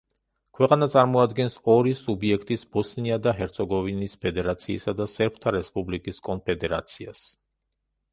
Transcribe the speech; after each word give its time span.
ქვეყანა 0.57 0.85
წარმოადგენს 0.93 1.57
ორი 1.73 1.91
სუბიექტის 1.99 2.63
ბოსნია 2.77 3.19
და 3.27 3.33
ჰერცეგოვინის 3.41 4.15
ფედერაციისა 4.23 4.95
და 5.03 5.07
სერბთა 5.17 5.53
რესპუბლიკის 5.57 6.23
კონფედერაციას. 6.29 7.23